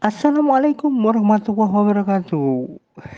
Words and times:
Assalamualaikum 0.00 0.88
warahmatullahi 1.04 1.72
wabarakatuh. 1.76 2.48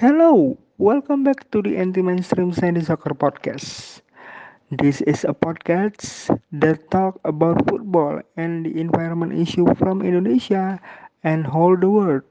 Hello, 0.03 0.58
welcome 0.82 1.22
back 1.22 1.46
to 1.54 1.62
the 1.62 1.78
Anti-Mainstream 1.78 2.51
Sandy 2.51 2.82
Soccer 2.82 3.14
Podcast. 3.14 4.03
This 4.74 4.98
is 5.06 5.22
a 5.22 5.30
podcast 5.30 6.03
that 6.50 6.90
talk 6.90 7.22
about 7.22 7.63
football 7.71 8.18
and 8.35 8.67
the 8.67 8.74
environment 8.82 9.31
issue 9.31 9.71
from 9.78 10.03
Indonesia 10.03 10.82
and 11.22 11.46
whole 11.46 11.78
the 11.78 11.87
world. 11.87 12.26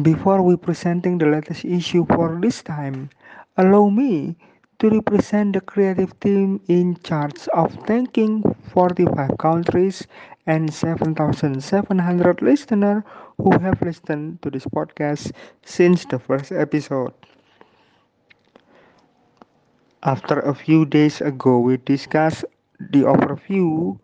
Before 0.00 0.40
we 0.40 0.56
presenting 0.56 1.18
the 1.18 1.26
latest 1.26 1.64
issue 1.64 2.06
for 2.08 2.40
this 2.40 2.62
time, 2.62 3.10
allow 3.56 3.88
me 3.90 4.36
to 4.80 4.88
represent 4.88 5.52
the 5.52 5.60
creative 5.60 6.18
team 6.20 6.60
in 6.68 6.96
charge 7.04 7.46
of 7.52 7.74
thanking 7.84 8.40
45 8.72 9.36
countries 9.36 10.08
and 10.50 10.72
7,700 10.74 12.42
listeners 12.42 13.04
who 13.38 13.50
have 13.60 13.80
listened 13.82 14.42
to 14.42 14.50
this 14.50 14.66
podcast 14.66 15.32
since 15.64 16.04
the 16.06 16.18
first 16.18 16.52
episode. 16.52 17.12
After 20.02 20.40
a 20.40 20.54
few 20.54 20.84
days 20.84 21.20
ago, 21.20 21.58
we 21.60 21.76
discussed 21.78 22.44
the 22.80 23.02
overview 23.02 23.98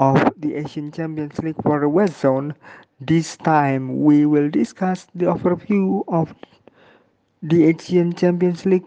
of 0.00 0.32
the 0.36 0.54
Asian 0.54 0.90
Champions 0.92 1.38
League 1.40 1.62
for 1.62 1.80
the 1.80 1.88
West 1.88 2.20
Zone. 2.20 2.54
This 3.00 3.36
time, 3.36 4.02
we 4.04 4.26
will 4.26 4.50
discuss 4.50 5.06
the 5.14 5.26
overview 5.26 6.04
of 6.08 6.34
the 7.42 7.64
Asian 7.64 8.12
Champions 8.14 8.64
League 8.66 8.86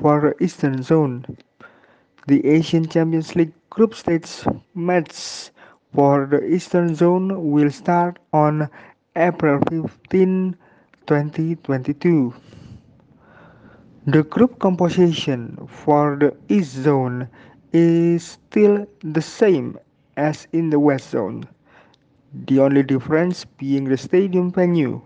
for 0.00 0.20
the 0.20 0.44
Eastern 0.44 0.82
Zone. 0.82 1.24
The 2.26 2.44
Asian 2.46 2.88
Champions 2.88 3.34
League 3.36 3.52
group 3.70 3.94
stage 3.94 4.44
match 4.74 5.50
for 5.94 6.26
the 6.26 6.44
Eastern 6.44 6.94
Zone 6.94 7.50
will 7.50 7.70
start 7.70 8.18
on 8.32 8.68
April 9.16 9.60
15, 9.70 10.56
2022. 11.06 12.34
The 14.06 14.22
group 14.22 14.58
composition 14.58 15.66
for 15.68 16.16
the 16.16 16.36
East 16.48 16.72
Zone 16.76 17.28
is 17.72 18.24
still 18.24 18.86
the 19.02 19.22
same 19.22 19.78
as 20.16 20.46
in 20.52 20.70
the 20.70 20.78
West 20.80 21.10
Zone, 21.10 21.44
the 22.32 22.60
only 22.60 22.82
difference 22.82 23.44
being 23.44 23.84
the 23.84 23.96
stadium 23.96 24.50
venue. 24.50 25.00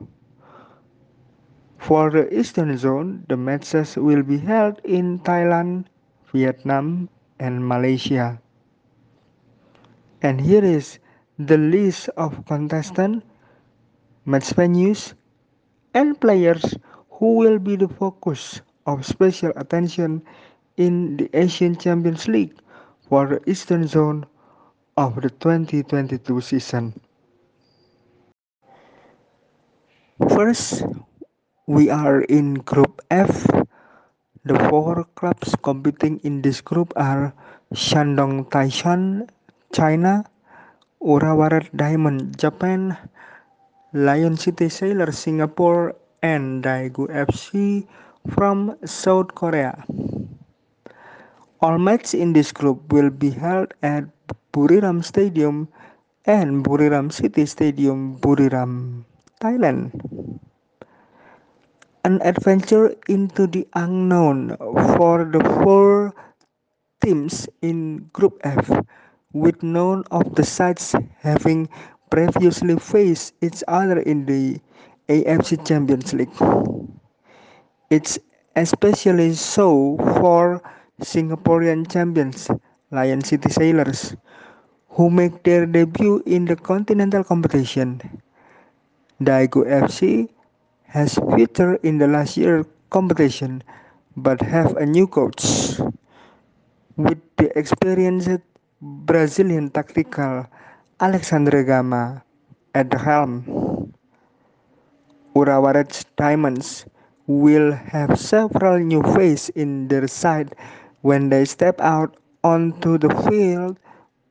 For 1.78 2.10
the 2.10 2.32
Eastern 2.32 2.76
Zone, 2.76 3.24
the 3.28 3.36
matches 3.36 3.96
will 3.96 4.22
be 4.22 4.38
held 4.38 4.80
in 4.84 5.18
Thailand, 5.20 5.86
Vietnam, 6.32 7.08
and 7.40 7.66
Malaysia. 7.66 8.40
And 10.22 10.40
here 10.40 10.64
is 10.64 10.98
the 11.38 11.58
list 11.58 12.08
of 12.16 12.46
contestants, 12.46 13.26
match 14.24 14.54
venues, 14.54 15.14
and 15.94 16.20
players 16.20 16.78
who 17.10 17.36
will 17.36 17.58
be 17.58 17.74
the 17.74 17.88
focus 17.88 18.60
of 18.86 19.04
special 19.04 19.52
attention 19.56 20.22
in 20.76 21.16
the 21.16 21.28
Asian 21.34 21.76
Champions 21.76 22.28
League 22.28 22.54
for 23.08 23.26
the 23.26 23.50
Eastern 23.50 23.86
Zone 23.86 24.24
of 24.96 25.20
the 25.20 25.30
2022 25.30 26.40
season. 26.40 26.94
First, 30.30 30.84
we 31.66 31.90
are 31.90 32.22
in 32.22 32.54
Group 32.62 33.02
F. 33.10 33.46
The 34.44 34.58
four 34.70 35.04
clubs 35.14 35.54
competing 35.62 36.18
in 36.22 36.42
this 36.42 36.60
group 36.60 36.92
are 36.96 37.34
Shandong 37.74 38.50
Taishan, 38.50 39.28
China, 39.72 40.24
Urawa 41.00 41.50
Red 41.50 41.70
Diamond, 41.74 42.38
Japan, 42.38 42.96
Lion 43.92 44.36
City 44.36 44.68
Sailors, 44.68 45.18
Singapore, 45.18 45.96
and 46.22 46.62
Daegu 46.62 47.08
FC 47.10 47.88
from 48.30 48.76
South 48.84 49.34
Korea. 49.34 49.82
All 51.60 51.78
matches 51.78 52.14
in 52.14 52.32
this 52.32 52.52
group 52.52 52.92
will 52.92 53.10
be 53.10 53.30
held 53.30 53.74
at 53.82 54.04
Buriram 54.52 55.02
Stadium 55.02 55.68
and 56.26 56.62
Buriram 56.62 57.10
City 57.10 57.46
Stadium, 57.46 58.18
Buriram, 58.18 59.04
Thailand. 59.40 59.90
An 62.04 62.20
adventure 62.22 62.94
into 63.08 63.46
the 63.46 63.66
unknown 63.74 64.56
for 64.98 65.24
the 65.24 65.38
four 65.62 66.14
teams 67.00 67.48
in 67.62 68.10
Group 68.12 68.38
F, 68.42 68.70
with 69.32 69.62
none 69.62 70.04
of 70.10 70.34
the 70.34 70.44
sides 70.44 70.94
having 71.20 71.68
previously 72.10 72.76
faced 72.78 73.34
each 73.42 73.62
other 73.68 74.00
in 74.00 74.26
the 74.26 74.60
AFC 75.08 75.64
Champions 75.66 76.12
League. 76.14 76.32
It's 77.90 78.18
especially 78.56 79.34
so 79.34 79.96
for 80.20 80.60
Singaporean 81.00 81.90
champions 81.90 82.48
Lion 82.90 83.22
City 83.22 83.48
Sailors, 83.50 84.14
who 84.88 85.10
make 85.10 85.42
their 85.44 85.66
debut 85.66 86.22
in 86.26 86.44
the 86.44 86.56
continental 86.56 87.24
competition. 87.24 88.00
Daegu 89.22 89.64
FC 89.66 90.28
has 90.84 91.18
featured 91.34 91.80
in 91.84 91.98
the 91.98 92.06
last 92.08 92.36
year 92.36 92.66
competition 92.90 93.62
but 94.16 94.40
have 94.42 94.76
a 94.76 94.84
new 94.84 95.06
coach 95.06 95.78
with 96.96 97.18
the 97.36 97.56
experienced 97.58 98.40
Brazilian 98.82 99.70
tactical 99.70 100.50
Alexandre 100.98 101.62
Gama 101.62 102.18
at 102.74 102.90
the 102.90 102.98
helm. 102.98 103.46
Urawa 105.38 105.70
Red 105.78 105.94
Diamonds 106.18 106.84
will 107.30 107.70
have 107.70 108.18
several 108.18 108.82
new 108.82 108.98
faces 109.14 109.54
in 109.54 109.86
their 109.86 110.10
side 110.10 110.58
when 111.06 111.30
they 111.30 111.44
step 111.46 111.78
out 111.78 112.18
onto 112.42 112.98
the 112.98 113.06
field 113.30 113.78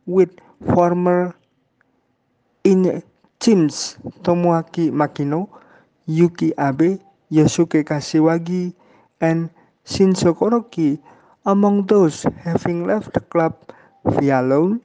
with 0.03 0.35
former 0.75 1.31
in 2.67 3.01
teams 3.39 3.95
Tomoaki 4.19 4.91
Makino, 4.91 5.47
Yuki 6.11 6.51
Abe, 6.59 6.99
Yosuke 7.31 7.87
Kashiwagi, 7.87 8.75
and 9.21 9.49
Shinzo 9.87 10.35
Koroki 10.35 10.99
among 11.45 11.87
those 11.87 12.27
having 12.43 12.85
left 12.85 13.13
the 13.13 13.21
club 13.21 13.55
via 14.05 14.41
loan, 14.41 14.81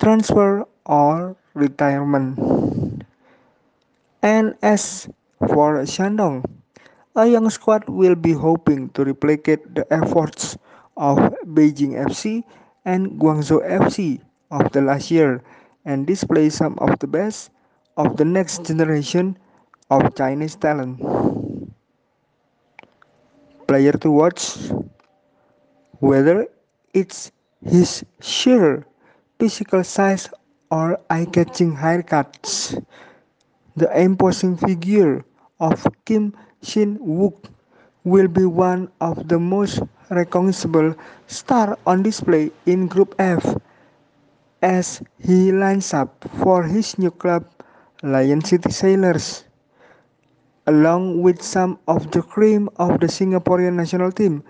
transfer, 0.00 0.64
or 0.86 1.36
retirement. 1.54 2.38
And 4.22 4.54
as 4.62 5.08
for 5.38 5.82
Shandong, 5.82 6.44
a 7.16 7.26
young 7.26 7.50
squad 7.50 7.88
will 7.88 8.14
be 8.14 8.32
hoping 8.32 8.88
to 8.90 9.04
replicate 9.04 9.74
the 9.74 9.84
efforts 9.92 10.56
of 10.96 11.18
Beijing 11.44 11.98
FC 11.98 12.44
and 12.84 13.20
Guangzhou 13.20 13.60
FC 13.66 14.20
of 14.50 14.70
the 14.72 14.80
last 14.80 15.10
year 15.10 15.42
and 15.84 16.06
display 16.06 16.48
some 16.48 16.78
of 16.78 16.98
the 17.00 17.06
best 17.06 17.50
of 17.96 18.16
the 18.16 18.24
next 18.24 18.64
generation 18.64 19.36
of 19.90 20.14
Chinese 20.14 20.56
talent. 20.56 21.00
Player 23.66 23.92
to 23.92 24.10
watch 24.10 24.56
whether 26.00 26.46
it's 26.94 27.32
his 27.64 28.04
sheer 28.20 28.86
physical 29.38 29.84
size 29.84 30.28
or 30.70 30.98
eye-catching 31.10 31.76
haircuts. 31.76 32.78
The 33.76 33.88
imposing 33.98 34.56
figure 34.56 35.24
of 35.60 35.86
Kim 36.04 36.34
Shin 36.62 36.98
Wook 36.98 37.50
will 38.04 38.28
be 38.28 38.44
one 38.44 38.90
of 39.00 39.28
the 39.28 39.38
most 39.38 39.80
recognizable 40.10 40.94
stars 41.26 41.78
on 41.86 42.02
display 42.02 42.50
in 42.66 42.86
Group 42.86 43.14
F 43.18 43.56
as 44.60 45.02
he 45.18 45.52
lines 45.52 45.94
up 45.94 46.24
for 46.42 46.64
his 46.64 46.98
new 46.98 47.10
club 47.10 47.46
Lion 48.02 48.42
City 48.44 48.70
Sailors. 48.70 49.44
Along 50.66 51.22
with 51.22 51.42
some 51.42 51.78
of 51.88 52.10
the 52.10 52.22
cream 52.22 52.68
of 52.76 53.00
the 53.00 53.06
Singaporean 53.06 53.74
national 53.74 54.12
team, 54.12 54.44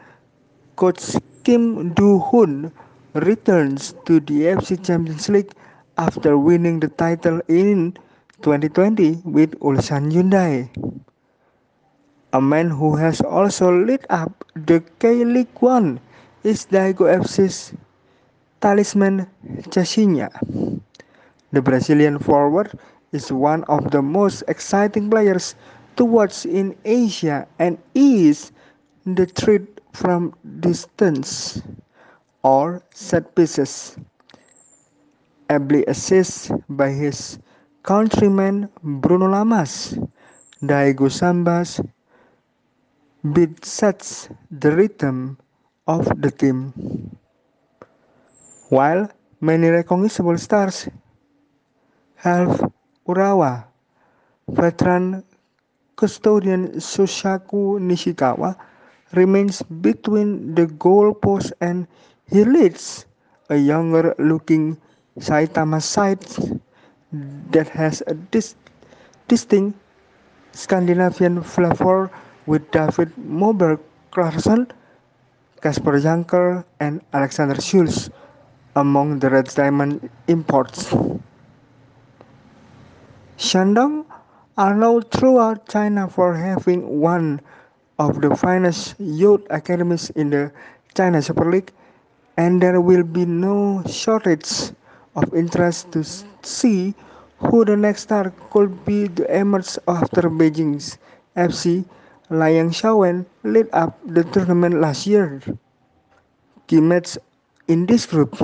Coach 0.77 1.17
Kim 1.45 1.93
Do 1.95 2.19
Hoon 2.19 2.73
returns 3.15 3.95
to 4.07 4.21
the 4.21 4.49
AFC 4.49 4.81
Champions 4.85 5.29
League 5.29 5.53
after 5.99 6.39
winning 6.39 6.81
the 6.81 6.89
title 6.89 7.41
in 7.49 7.93
2020 8.41 9.23
with 9.25 9.53
Ulsan 9.61 10.11
Hyundai. 10.13 10.69
A 12.33 12.41
man 12.41 12.71
who 12.71 12.97
has 12.97 13.21
also 13.21 13.71
lit 13.71 14.07
up 14.09 14.45
the 14.57 14.81
K-League 14.99 15.53
One 15.61 16.01
is 16.43 16.65
Daegu 16.67 17.05
FC's 17.21 17.75
talisman 18.61 19.29
Cesinha. 19.69 20.33
The 21.53 21.61
Brazilian 21.61 22.19
forward 22.19 22.73
is 23.13 23.31
one 23.31 23.65
of 23.65 23.91
the 23.91 24.01
most 24.01 24.43
exciting 24.49 25.11
players 25.11 25.55
to 25.97 26.05
watch 26.07 26.47
in 26.47 26.75
Asia 26.87 27.47
and 27.59 27.77
is 27.95 28.53
the 29.05 29.27
threat 29.27 29.69
from 29.93 30.33
distance 30.61 31.61
or 32.43 32.83
set 32.93 33.35
pieces. 33.35 33.97
Ably 35.51 35.85
assisted 35.87 36.63
by 36.69 36.91
his 36.91 37.39
countryman 37.83 38.69
Bruno 38.83 39.27
Lamas, 39.29 39.99
Daegu 40.63 41.11
Sambas 41.11 41.81
beat 43.33 43.65
sets 43.65 44.29
the 44.51 44.73
rhythm 44.75 45.39
of 45.87 46.07
the 46.21 46.31
team. 46.31 46.73
While 48.69 49.11
many 49.41 49.69
recognizable 49.69 50.39
stars 50.39 50.89
have 52.17 52.73
Urawa, 53.07 53.67
veteran 54.49 55.23
custodian 55.97 56.69
Shosaku 56.81 57.79
Nishikawa 57.79 58.57
remains 59.13 59.63
between 59.63 60.55
the 60.55 60.67
goalpost 60.67 61.53
and 61.61 61.87
he 62.33 62.45
leads 62.45 63.05
a 63.51 63.57
younger 63.57 64.15
looking 64.19 64.81
Saitama 65.21 65.83
side 65.83 66.25
that 67.53 67.69
has 67.69 68.03
a 68.07 68.15
dis- 68.33 68.57
distinct 69.29 69.77
Scandinavian 70.53 71.43
flavor 71.43 72.11
with 72.47 72.65
David 72.71 73.13
Moberg 73.21 73.81
Karlsson, 74.11 74.71
Kasper 75.61 76.01
Junker, 76.01 76.65
and 76.81 77.01
Alexander 77.13 77.55
Scholz 77.57 78.09
among 78.77 79.19
the 79.21 79.29
Red 79.29 79.49
Diamond 79.53 80.09
imports. 80.27 80.89
Shandong 83.37 84.07
are 84.57 84.75
known 84.75 85.03
throughout 85.13 85.69
China 85.69 86.09
for 86.09 86.33
having 86.35 87.01
one 87.01 87.41
of 87.99 88.21
the 88.21 88.35
finest 88.37 88.95
youth 88.99 89.45
academies 89.51 90.09
in 90.17 90.31
the 90.31 90.53
China 90.95 91.21
Super 91.21 91.51
League, 91.51 91.73
and 92.37 92.63
there 92.63 92.81
will 92.81 93.03
be 93.03 93.25
no 93.25 93.83
shortage 93.87 94.73
of 95.17 95.33
interest 95.35 95.93
to 95.93 96.05
see 96.43 96.95
who 97.39 97.65
the 97.65 97.77
next 97.77 98.03
star 98.03 98.33
could 98.51 98.85
be 98.85 99.09
to 99.09 99.27
emerge 99.29 99.79
after 99.89 100.31
Beijing's 100.31 100.99
FC 101.37 101.85
Liang 102.31 102.71
Shaowen 102.71 103.27
lit 103.43 103.69
up 103.73 103.99
the 104.07 104.25
tournament 104.25 104.81
last 104.81 105.07
year. 105.07 105.43
Key 106.67 106.81
match 106.81 107.19
in 107.69 107.85
this 107.87 108.07
group 108.07 108.39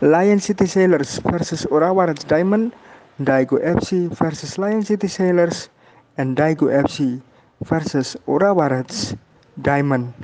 Lion 0.00 0.40
City 0.40 0.64
Sailors 0.64 1.18
versus 1.28 1.66
Urawa 1.68 2.08
Reds 2.08 2.24
Diamond, 2.24 2.72
Daegu 3.20 3.60
FC 3.60 4.08
versus 4.08 4.56
Lion 4.56 4.82
City 4.82 5.08
Sailors, 5.08 5.68
and 6.16 6.38
Daegu 6.38 6.72
FC 6.72 7.20
versus 7.60 8.16
Urawa 8.26 8.70
Reds 8.70 9.14
Diamond. 9.60 10.14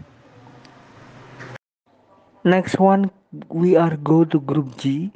Next 2.47 2.79
one, 2.79 3.11
we 3.49 3.75
are 3.75 3.97
go 3.97 4.25
to 4.25 4.39
Group 4.39 4.77
G. 4.77 5.11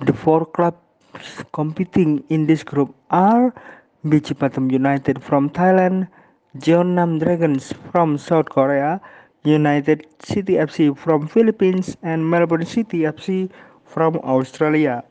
The 0.00 0.14
four 0.14 0.46
clubs 0.46 1.44
competing 1.52 2.24
in 2.30 2.46
this 2.46 2.64
group 2.64 2.94
are 3.10 3.52
BG 4.06 4.32
Pathum 4.40 4.72
United 4.72 5.22
from 5.22 5.50
Thailand, 5.50 6.08
Jeonnam 6.56 7.18
Dragons 7.18 7.74
from 7.92 8.16
South 8.16 8.48
Korea, 8.48 8.98
United 9.44 10.06
City 10.24 10.54
FC 10.54 10.96
from 10.96 11.28
Philippines, 11.28 11.98
and 12.02 12.24
Melbourne 12.30 12.64
City 12.64 13.00
FC 13.00 13.50
from 13.84 14.16
Australia. 14.24 15.04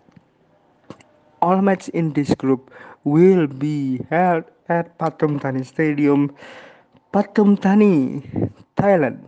All 1.39 1.62
matches 1.62 1.89
in 1.89 2.13
this 2.13 2.33
group 2.33 2.74
will 3.04 3.45
be 3.45 4.01
held 4.10 4.45
at 4.69 4.98
Pathum 4.98 5.39
Thani 5.39 5.63
Stadium, 5.63 6.33
Pathum 7.13 7.62
Thani, 7.62 8.24
Thailand. 8.75 9.21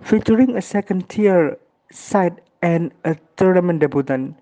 Featuring 0.00 0.56
a 0.56 0.62
second 0.62 1.08
tier 1.08 1.58
side 1.90 2.40
and 2.62 2.92
a 3.04 3.16
tournament 3.36 3.80
debutant, 3.80 4.36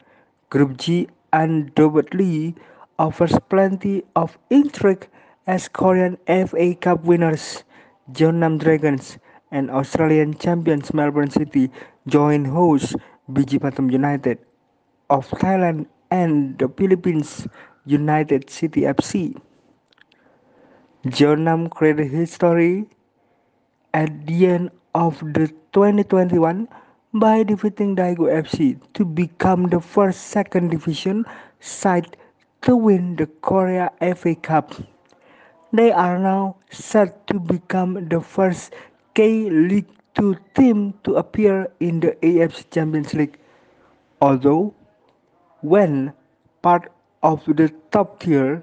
Group 0.50 0.76
G 0.76 1.08
undoubtedly 1.32 2.54
offers 2.98 3.36
plenty 3.48 4.04
of 4.14 4.38
intrigue 4.50 5.08
as 5.46 5.68
Korean 5.68 6.16
FA 6.26 6.74
Cup 6.74 7.04
winners 7.04 7.64
Jeonnam 8.12 8.58
Dragons 8.58 9.18
and 9.50 9.70
Australian 9.70 10.34
champions 10.34 10.92
Melbourne 10.94 11.30
City 11.30 11.70
join 12.06 12.44
host 12.44 12.96
BG 13.32 13.58
Pathum 13.58 13.90
United 13.90 14.38
of 15.10 15.28
Thailand 15.30 15.86
and 16.10 16.58
the 16.58 16.68
Philippines 16.68 17.46
United 17.86 18.50
City 18.50 18.82
FC. 18.82 19.36
Jeonnam 21.08 21.68
created 21.68 22.10
history 22.10 22.86
at 23.92 24.26
the 24.26 24.46
end 24.46 24.70
of 24.94 25.18
the 25.34 25.48
2021 25.72 26.68
by 27.14 27.42
defeating 27.42 27.94
Daegu 27.96 28.30
FC 28.30 28.78
to 28.94 29.04
become 29.04 29.68
the 29.68 29.80
first 29.80 30.28
second 30.28 30.70
division 30.70 31.24
side 31.60 32.16
to 32.62 32.76
win 32.76 33.16
the 33.16 33.26
Korea 33.42 33.90
FA 34.16 34.34
Cup. 34.34 34.74
They 35.72 35.90
are 35.92 36.18
now 36.18 36.56
set 36.70 37.26
to 37.28 37.38
become 37.40 38.08
the 38.08 38.20
first 38.20 38.74
K 39.14 39.50
League 39.50 39.90
2 40.14 40.36
team 40.54 40.94
to 41.04 41.16
appear 41.16 41.68
in 41.80 42.00
the 42.00 42.12
AFC 42.22 42.70
Champions 42.70 43.14
League. 43.14 43.38
Although, 44.20 44.74
when 45.62 46.12
part 46.62 46.92
of 47.22 47.44
the 47.46 47.72
top 47.90 48.20
tier, 48.20 48.62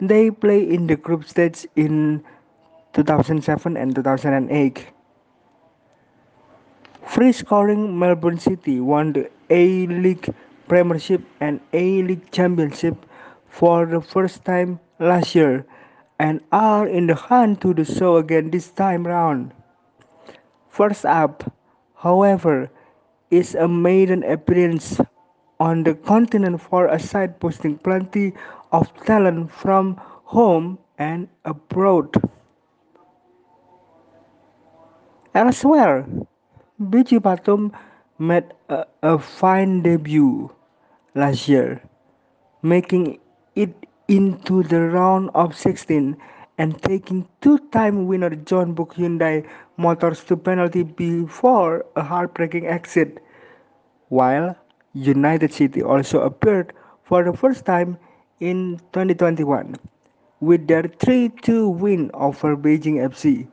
they 0.00 0.30
play 0.30 0.62
in 0.62 0.86
the 0.86 0.96
group 0.96 1.24
stage 1.24 1.66
in 1.76 2.24
2007 2.94 3.76
and 3.76 3.94
2008. 3.94 4.86
Free 7.06 7.32
scoring 7.32 7.98
Melbourne 7.98 8.38
City 8.38 8.80
won 8.80 9.12
the 9.12 9.30
A 9.50 9.86
League 9.86 10.32
Premiership 10.68 11.22
and 11.40 11.60
A 11.72 12.02
League 12.02 12.30
Championship 12.30 12.94
for 13.48 13.86
the 13.86 14.00
first 14.00 14.44
time 14.44 14.78
last 14.98 15.34
year 15.34 15.66
and 16.18 16.40
are 16.52 16.86
in 16.86 17.06
the 17.06 17.14
hunt 17.14 17.60
to 17.62 17.74
do 17.74 17.84
so 17.84 18.16
again 18.16 18.50
this 18.50 18.70
time 18.70 19.06
round. 19.06 19.52
First 20.68 21.04
up, 21.04 21.52
however, 21.96 22.70
is 23.30 23.54
a 23.54 23.66
maiden 23.66 24.22
appearance 24.22 25.00
on 25.58 25.84
the 25.84 25.94
continent 25.94 26.60
for 26.60 26.86
a 26.86 26.98
side 26.98 27.40
posting 27.40 27.78
plenty 27.78 28.34
of 28.72 28.92
talent 29.04 29.50
from 29.50 29.96
home 30.24 30.78
and 30.98 31.28
abroad. 31.44 32.14
Elsewhere, 35.34 36.06
BG 36.80 37.20
Pathum 37.20 37.72
made 38.18 38.54
a, 38.70 38.86
a 39.02 39.18
fine 39.18 39.82
debut 39.82 40.50
last 41.14 41.46
year, 41.46 41.82
making 42.62 43.18
it 43.54 43.74
into 44.08 44.62
the 44.62 44.80
round 44.80 45.28
of 45.34 45.54
16 45.54 46.16
and 46.56 46.82
taking 46.82 47.28
two-time 47.42 48.06
winner 48.06 48.30
Jeonbuk 48.30 48.94
Hyundai 48.94 49.46
Motors 49.76 50.24
to 50.24 50.38
penalty 50.38 50.82
before 50.82 51.84
a 51.96 52.02
heartbreaking 52.02 52.66
exit, 52.66 53.22
while 54.08 54.56
United 54.94 55.52
City 55.52 55.82
also 55.82 56.22
appeared 56.22 56.72
for 57.04 57.22
the 57.22 57.36
first 57.36 57.66
time 57.66 57.98
in 58.40 58.78
2021 58.94 59.76
with 60.40 60.66
their 60.66 60.84
3-2 60.84 61.76
win 61.76 62.10
over 62.14 62.56
Beijing 62.56 63.04
FC 63.04 63.48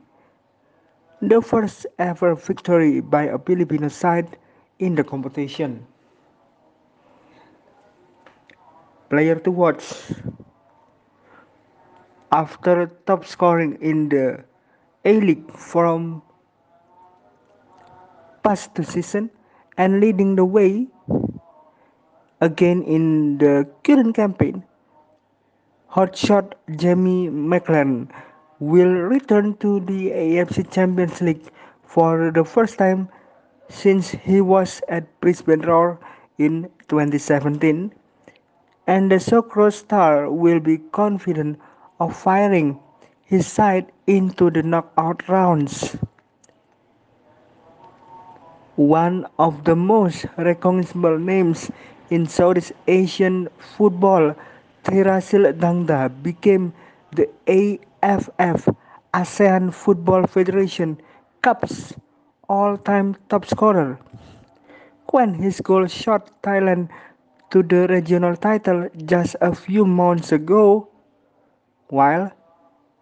the 1.20 1.40
first 1.42 1.86
ever 1.98 2.34
victory 2.34 3.00
by 3.00 3.24
a 3.24 3.38
Filipino 3.38 3.88
side 3.88 4.38
in 4.78 4.94
the 4.94 5.02
competition. 5.02 5.86
Player 9.10 9.34
to 9.36 9.50
watch 9.50 10.12
after 12.30 12.86
top 13.06 13.24
scoring 13.24 13.78
in 13.80 14.08
the 14.08 14.44
A 15.04 15.20
League 15.20 15.50
from 15.56 16.22
past 18.44 18.74
two 18.74 18.84
season 18.84 19.30
and 19.76 20.00
leading 20.00 20.36
the 20.36 20.44
way 20.44 20.86
again 22.40 22.82
in 22.82 23.38
the 23.38 23.66
current 23.82 24.14
campaign. 24.14 24.62
Hotshot 25.90 26.52
Jamie 26.76 27.28
Maclaren 27.28 28.08
will 28.60 28.92
return 28.92 29.56
to 29.58 29.80
the 29.80 30.10
AFC 30.10 30.70
Champions 30.70 31.20
League 31.20 31.50
for 31.84 32.30
the 32.32 32.44
first 32.44 32.78
time 32.78 33.08
since 33.68 34.10
he 34.10 34.40
was 34.40 34.80
at 34.88 35.04
Brisbane 35.20 35.60
Roar 35.60 35.98
in 36.38 36.68
2017 36.88 37.92
and 38.86 39.12
the 39.12 39.20
Soccer 39.20 39.70
star 39.70 40.30
will 40.30 40.58
be 40.60 40.78
confident 40.78 41.60
of 42.00 42.16
firing 42.16 42.80
his 43.24 43.46
side 43.46 43.92
into 44.06 44.50
the 44.50 44.62
knockout 44.62 45.28
rounds. 45.28 45.96
One 48.76 49.26
of 49.38 49.64
the 49.64 49.76
most 49.76 50.24
recognizable 50.38 51.18
names 51.18 51.70
in 52.10 52.26
Southeast 52.26 52.72
Asian 52.86 53.48
football, 53.76 54.34
Teerasil 54.84 55.52
Dangda 55.58 56.08
became 56.22 56.72
the 57.12 57.28
AFF 58.02 58.68
ASEAN 59.12 59.72
Football 59.74 60.26
Federation 60.26 61.00
Cup's 61.42 61.94
all-time 62.48 63.16
top 63.28 63.44
scorer 63.44 63.98
when 65.10 65.34
his 65.34 65.60
goal 65.60 65.86
shot 65.86 66.30
Thailand 66.42 66.88
to 67.50 67.62
the 67.62 67.88
regional 67.88 68.36
title 68.36 68.88
just 69.06 69.34
a 69.40 69.54
few 69.54 69.84
months 69.84 70.32
ago, 70.32 70.88
while 71.88 72.30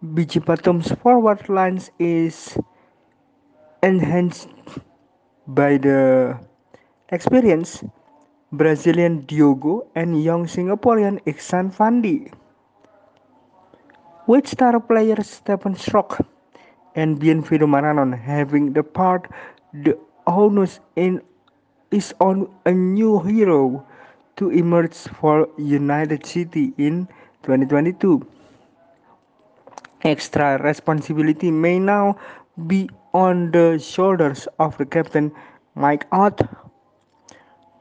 BG 0.03 0.41
forward 1.01 1.47
lines 1.49 1.91
is 1.99 2.57
enhanced 3.83 4.49
by 5.47 5.77
the 5.77 6.39
experience 7.09 7.83
Brazilian 8.51 9.21
Diogo 9.27 9.85
and 9.95 10.23
young 10.23 10.45
Singaporean 10.45 11.21
Iksan 11.25 11.69
Fandi. 11.75 12.31
With 14.27 14.45
star 14.45 14.77
players 14.81 15.29
Stephen 15.29 15.73
Strock 15.73 16.19
and 16.95 17.17
Bienvenido 17.17 17.65
Maranon 17.65 18.11
having 18.11 18.73
the 18.73 18.83
part, 18.83 19.31
the 19.73 19.97
onus 20.27 20.81
in, 20.97 21.21
is 21.91 22.13
on 22.19 22.49
a 22.65 22.73
new 22.73 23.21
hero 23.21 23.87
to 24.35 24.49
emerge 24.49 24.95
for 24.95 25.47
United 25.57 26.25
City 26.25 26.73
in 26.77 27.07
2022. 27.43 28.27
Extra 30.03 30.61
responsibility 30.61 31.49
may 31.49 31.79
now 31.79 32.17
be 32.67 32.89
on 33.13 33.51
the 33.51 33.79
shoulders 33.79 34.45
of 34.59 34.77
the 34.77 34.85
captain 34.85 35.31
Mike 35.75 36.05
Ott, 36.11 36.41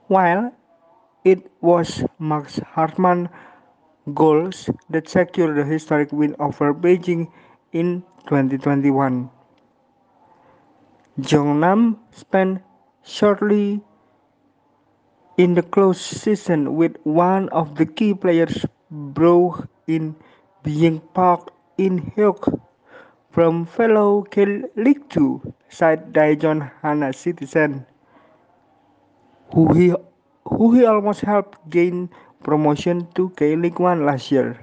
while 0.07 0.55
it 1.25 1.51
was 1.61 2.05
Max 2.21 2.61
Hartmann 2.71 3.29
goals 4.15 4.71
that 4.91 5.09
secured 5.09 5.57
the 5.57 5.65
historic 5.65 6.13
win 6.13 6.37
over 6.39 6.73
Beijing 6.73 7.31
in 7.73 8.03
2021. 8.29 9.31
Jeonnam 11.21 11.99
spent 12.13 12.63
shortly 13.03 13.83
in 15.39 15.55
the 15.55 15.63
close 15.63 16.01
season 16.01 16.77
with 16.77 16.97
one 17.05 17.49
of 17.51 17.75
the 17.77 17.87
key 17.87 18.15
players 18.15 18.65
broke 18.91 19.69
in 19.87 20.15
being 20.63 21.01
parked 21.15 21.51
in 21.79 22.01
Hyuk 22.13 22.61
from 23.31 23.67
fellow 23.67 24.23
K 24.23 24.63
League 24.77 25.09
2 25.11 25.55
side 25.69 26.13
Daejeon 26.13 26.71
Hana 26.83 27.13
Citizen, 27.13 27.85
who 29.53 29.73
he, 29.75 29.95
who 30.45 30.75
he 30.75 30.85
almost 30.85 31.21
helped 31.21 31.69
gain 31.69 32.09
promotion 32.47 33.09
to 33.19 33.29
K 33.35 33.57
League 33.59 33.81
1 33.83 34.07
last 34.07 34.31
year. 34.31 34.55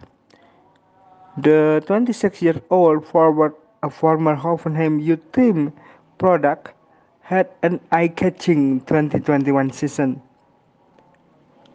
The 1.35 1.83
26-year-old 1.85 3.05
forward, 3.05 3.53
a 3.83 3.89
former 3.89 4.35
Hoffenheim 4.39 5.03
youth 5.03 5.19
team 5.33 5.73
product, 6.17 6.71
had 7.19 7.49
an 7.61 7.81
eye-catching 7.91 8.79
2021 8.87 9.71
season, 9.71 10.21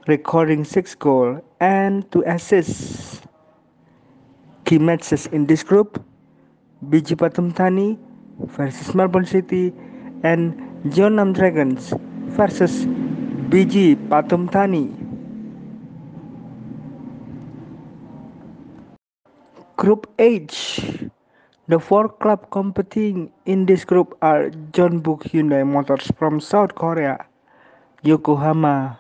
recording 0.06 0.64
6 0.64 0.94
goals 0.96 1.42
and 1.60 2.10
2 2.12 2.24
assists. 2.24 3.20
Key 4.64 4.78
matches 4.78 5.26
in 5.28 5.44
this 5.44 5.62
group 5.62 6.00
BG 6.88 7.16
Pathum 7.16 7.52
Thani 7.52 7.98
versus 8.48 8.94
Melbourne 8.94 9.26
City 9.26 9.72
and 10.22 10.56
Jeonnam 10.88 11.32
Dragons 11.32 11.92
versus 12.32 12.86
BG 13.52 13.96
Pathum 14.08 14.48
Thani. 14.52 15.07
Group 19.78 20.08
H 20.18 20.80
The 21.68 21.78
four 21.78 22.08
clubs 22.08 22.48
competing 22.50 23.30
in 23.46 23.64
this 23.64 23.84
group 23.84 24.18
are 24.20 24.50
Jeonbuk 24.74 25.22
Hyundai 25.30 25.64
Motors 25.64 26.10
from 26.18 26.40
South 26.40 26.74
Korea, 26.74 27.24
Yokohama 28.02 28.98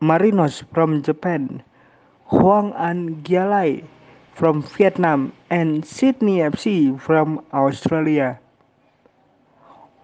Marinos 0.00 0.62
from 0.72 1.02
Japan, 1.02 1.60
Hwang 2.26 2.72
An 2.76 3.24
Gyalai 3.24 3.82
from 4.32 4.62
Vietnam, 4.62 5.32
and 5.50 5.84
Sydney 5.84 6.38
FC 6.38 6.94
from 7.00 7.44
Australia. 7.52 8.38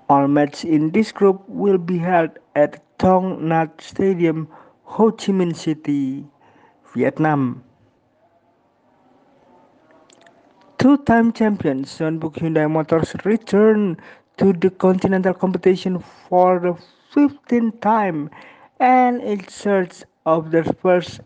All 0.09 0.27
matches 0.27 0.65
in 0.65 0.91
this 0.91 1.13
group 1.13 1.49
will 1.49 1.79
be 1.79 1.99
held 1.99 2.31
at 2.57 2.83
Thong 2.99 3.39
Nhat 3.39 3.81
Stadium, 3.81 4.49
Ho 4.83 5.13
Chi 5.13 5.31
Minh 5.31 5.55
City, 5.55 6.27
Vietnam. 6.93 7.63
Two-time 10.83 11.33
champions 11.33 11.97
Jeonbuk 11.97 12.35
Hyundai 12.43 12.69
Motors 12.69 13.15
return 13.25 13.97
to 14.37 14.53
the 14.53 14.69
continental 14.69 15.33
competition 15.33 16.01
for 16.01 16.59
the 16.59 16.75
15th 17.15 17.81
time 17.81 18.29
and 18.81 19.23
in 19.23 19.47
search 19.47 20.03
of 20.27 20.51
their 20.51 20.65
first 20.65 21.21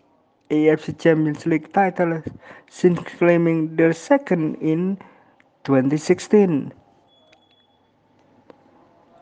AFC 0.50 1.00
Champions 1.00 1.46
League 1.46 1.72
title 1.72 2.22
since 2.68 3.00
claiming 3.16 3.74
their 3.76 3.94
second 3.94 4.56
in 4.56 4.98
2016. 5.64 6.70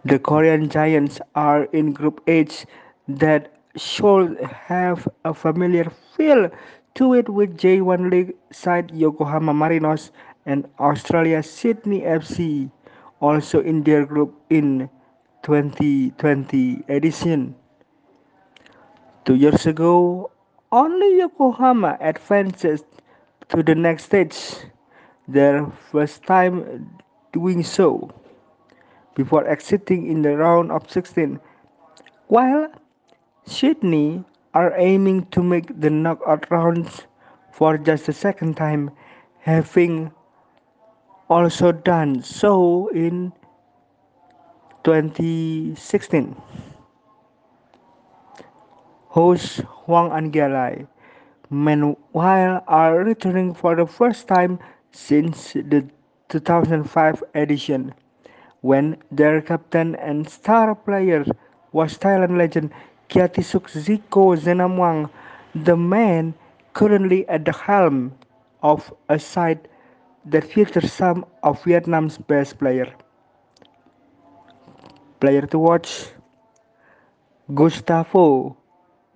The 0.04 0.18
Korean 0.18 0.68
Giants 0.68 1.20
are 1.36 1.66
in 1.66 1.92
Group 1.92 2.20
H 2.26 2.66
that 3.06 3.52
should 3.76 4.40
have 4.42 5.06
a 5.24 5.32
familiar 5.32 5.92
feel 6.16 6.50
to 6.94 7.12
it 7.14 7.28
with 7.28 7.58
J1 7.58 8.10
League 8.10 8.34
side 8.52 8.90
Yokohama 8.94 9.52
Marinos 9.52 10.10
and 10.46 10.68
Australia 10.78 11.42
Sydney 11.42 12.02
FC 12.02 12.70
also 13.20 13.60
in 13.60 13.82
their 13.82 14.06
group 14.06 14.34
in 14.50 14.88
2020 15.42 16.84
edition. 16.88 17.54
Two 19.24 19.34
years 19.34 19.66
ago, 19.66 20.30
only 20.70 21.18
Yokohama 21.18 21.98
advances 22.00 22.84
to 23.48 23.62
the 23.62 23.74
next 23.74 24.04
stage, 24.04 24.36
their 25.26 25.66
first 25.90 26.22
time 26.24 26.90
doing 27.32 27.62
so, 27.62 28.10
before 29.14 29.46
exiting 29.48 30.06
in 30.10 30.22
the 30.22 30.36
round 30.36 30.70
of 30.70 30.90
16, 30.90 31.40
while 32.28 32.68
Sydney 33.46 34.24
are 34.54 34.72
aiming 34.78 35.26
to 35.26 35.42
make 35.42 35.68
the 35.80 35.90
knockout 35.90 36.50
rounds 36.50 37.02
for 37.52 37.76
just 37.76 38.06
the 38.06 38.12
second 38.12 38.56
time, 38.56 38.90
having 39.40 40.10
also 41.28 41.72
done 41.72 42.22
so 42.22 42.88
in 42.88 43.32
2016. 44.84 46.36
Host 49.08 49.60
Hoang 49.86 50.10
Anh 50.12 50.32
Gia 50.32 50.48
Lai, 50.48 50.86
meanwhile, 51.50 52.62
are 52.66 52.98
returning 53.04 53.54
for 53.54 53.76
the 53.76 53.86
first 53.86 54.26
time 54.28 54.58
since 54.90 55.52
the 55.54 55.86
2005 56.28 57.22
edition, 57.34 57.94
when 58.62 58.96
their 59.10 59.40
captain 59.40 59.94
and 59.96 60.28
star 60.28 60.74
player 60.74 61.24
was 61.72 61.98
Thailand 61.98 62.36
legend 62.38 62.70
Kiatisuk 63.14 63.70
Zico 63.70 64.34
Senamuang, 64.34 65.08
the 65.54 65.76
man 65.76 66.34
currently 66.72 67.22
at 67.28 67.44
the 67.44 67.52
helm 67.52 68.10
of 68.60 68.92
a 69.08 69.20
side 69.20 69.68
that 70.24 70.42
features 70.42 70.92
some 70.92 71.24
of 71.44 71.62
Vietnam's 71.62 72.18
best 72.18 72.58
players. 72.58 72.90
Player 75.20 75.46
to 75.46 75.58
watch 75.60 76.06
Gustavo 77.54 78.56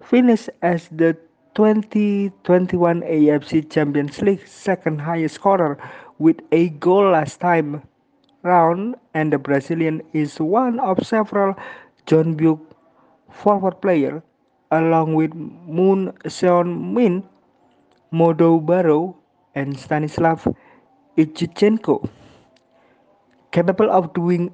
finished 0.00 0.48
as 0.62 0.86
the 0.92 1.18
2021 1.56 3.02
AFC 3.02 3.68
Champions 3.68 4.22
League 4.22 4.46
second 4.46 5.00
highest 5.00 5.34
scorer 5.34 5.76
with 6.20 6.38
a 6.52 6.68
goal 6.78 7.10
last 7.10 7.40
time 7.40 7.82
round 8.44 8.94
and 9.14 9.32
the 9.32 9.38
Brazilian 9.38 10.02
is 10.12 10.38
one 10.38 10.78
of 10.78 11.04
several 11.04 11.56
John 12.06 12.36
Jeonbuk 12.36 12.67
forward 13.30 13.80
player 13.80 14.22
along 14.70 15.14
with 15.14 15.32
Moon 15.34 16.12
Seon 16.24 16.92
Min, 16.92 17.24
Modou 18.12 18.60
Barrow, 18.64 19.16
and 19.54 19.78
Stanislav 19.78 20.46
Iljutcenko, 21.16 22.08
capable 23.50 23.90
of 23.90 24.12
doing 24.12 24.52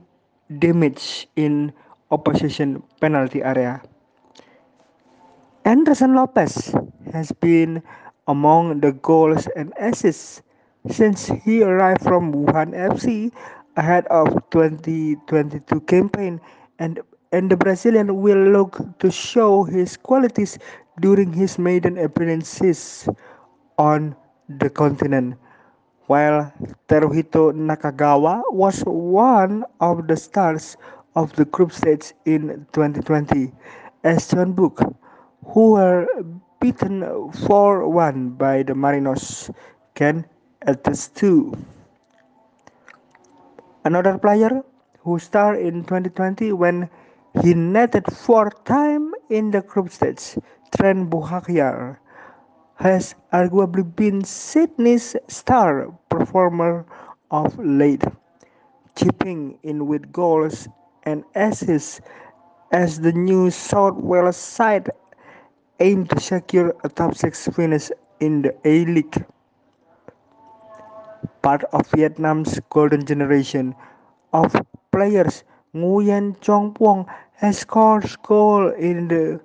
damage 0.59 1.27
in 1.37 1.73
opposition 2.11 2.83
penalty 3.01 3.43
area. 3.43 3.83
Anderson 5.65 6.15
Lopes 6.15 6.73
has 7.13 7.33
been 7.33 7.83
among 8.29 8.81
the 8.81 8.93
goals 8.93 9.49
and 9.57 9.73
assists 9.79 10.43
since 10.89 11.27
he 11.27 11.63
arrived 11.63 12.03
from 12.03 12.33
Wuhan 12.33 12.77
FC 12.77 13.33
ahead 13.77 14.07
of 14.09 14.29
2022 14.51 15.81
campaign 15.89 16.41
and 16.79 17.01
and 17.35 17.51
the 17.51 17.57
Brazilian 17.59 18.23
will 18.23 18.39
look 18.55 18.79
to 19.03 19.11
show 19.11 19.65
his 19.67 19.97
qualities 19.97 20.57
during 21.03 21.33
his 21.35 21.59
maiden 21.59 21.99
appearances 21.99 23.09
on 23.77 24.15
the 24.47 24.71
continent. 24.71 25.35
While 26.07 26.53
Teruhito 26.87 27.51
Nakagawa 27.51 28.43
was 28.55 28.87
one 28.87 29.65
of 29.81 30.07
the 30.07 30.15
stars 30.17 30.77
of 31.17 31.35
the 31.35 31.45
group 31.47 31.73
stage 31.73 32.15
in 32.25 32.67
2020, 32.71 33.51
as 34.05 34.31
Jeonbuk 34.31 34.95
who 35.51 35.73
were 35.73 36.07
beaten 36.61 37.03
4-1 37.03 38.39
by 38.39 38.63
the 38.63 38.75
Marinos, 38.75 39.51
can 39.95 40.25
attest 40.63 41.17
to. 41.17 41.51
Another 43.85 44.19
player 44.19 44.63
who 45.01 45.19
starred 45.19 45.59
in 45.59 45.83
2020 45.83 46.53
when 46.53 46.89
he 47.43 47.55
netted 47.55 48.05
four 48.13 48.51
times 48.65 49.13
in 49.29 49.51
the 49.51 49.61
group 49.63 49.91
stage, 49.91 50.37
Trent 50.77 51.11
Buhagiar, 51.11 51.99
has 52.77 53.15
arguably 53.33 53.85
been 53.97 54.25
Sydney's 54.25 55.17
star 55.29 55.91
performer 56.09 56.87
of 57.31 57.59
late, 57.59 58.05
chipping 58.97 59.59
in 59.63 59.87
with 59.87 60.13
goals 60.13 60.69
and 61.05 61.25
assists 61.35 62.01
as 62.73 63.01
the 63.01 63.13
New 63.13 63.51
South 63.51 63.97
Wales 63.97 64.37
side 64.37 64.91
aim 65.81 66.07
to 66.07 66.21
secure 66.21 66.75
a 66.85 66.89
top 66.89 67.17
6 67.17 67.49
finish 67.49 67.91
in 68.21 68.43
the 68.43 68.55
A-League. 68.65 69.25
Part 71.43 71.65
of 71.73 71.87
Vietnam's 71.91 72.61
golden 72.71 73.05
generation 73.05 73.75
of 74.33 74.55
players 74.93 75.45
Nguyen 75.75 76.37
Cong 76.41 76.73
Phuong 76.75 77.07
has 77.35 77.59
scored 77.59 78.07
goals 78.23 78.75
in 78.79 79.09
the 79.09 79.41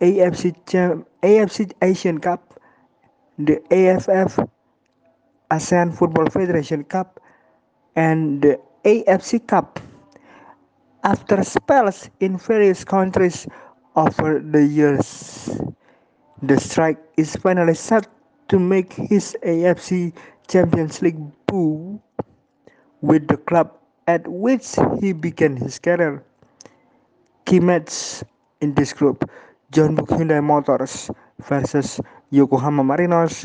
AFC, 0.00 0.54
AFC 1.22 1.72
Asian 1.80 2.18
Cup, 2.18 2.60
the 3.38 3.62
AFF 3.72 4.38
ASEAN 5.50 5.96
Football 5.96 6.28
Federation 6.28 6.84
Cup, 6.84 7.20
and 7.96 8.42
the 8.42 8.60
AFC 8.84 9.46
Cup. 9.46 9.80
After 11.02 11.42
spells 11.44 12.10
in 12.20 12.38
various 12.38 12.84
countries 12.84 13.46
over 13.96 14.40
the 14.40 14.64
years, 14.64 15.60
the 16.42 16.58
strike 16.60 16.98
is 17.16 17.36
finally 17.36 17.74
set 17.74 18.06
to 18.48 18.58
make 18.58 18.92
his 18.92 19.36
AFC 19.42 20.12
Champions 20.48 21.00
League 21.00 21.20
debut 21.54 22.00
with 23.00 23.28
the 23.28 23.36
club 23.36 23.70
at 24.06 24.26
which 24.28 24.76
he 25.00 25.12
began 25.12 25.56
his 25.56 25.78
career. 25.78 26.22
Key 27.46 27.60
match 27.60 28.22
in 28.60 28.74
this 28.74 28.92
group 28.92 29.28
Jeonbuk 29.72 30.08
Hyundai 30.08 30.42
Motors 30.42 31.10
versus 31.40 32.00
Yokohama 32.30 32.82
Marinos 32.82 33.44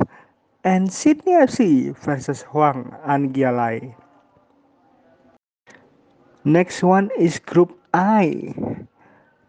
and 0.64 0.92
Sydney 0.92 1.34
FC 1.34 1.96
versus 1.98 2.44
Hwang 2.44 2.94
An-Gialai. 3.06 3.96
Next 6.44 6.84
one 6.84 7.10
is 7.18 7.40
Group 7.40 7.78
I. 7.94 8.54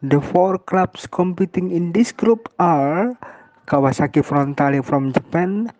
The 0.02 0.20
four 0.20 0.58
clubs 0.58 1.06
competing 1.06 1.70
in 1.70 1.92
this 1.92 2.12
group 2.12 2.48
are 2.58 3.18
Kawasaki 3.66 4.24
Frontale 4.24 4.84
from 4.84 5.12
Japan, 5.12 5.70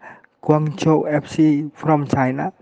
Guangzhou 0.44 1.08
FC 1.08 1.72
from 1.74 2.06
China, 2.06 2.52